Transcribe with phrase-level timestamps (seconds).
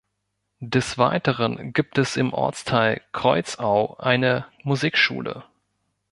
[0.63, 5.43] Des Weiteren gibt es im Ortsteil Kreuzau eine Musikschule.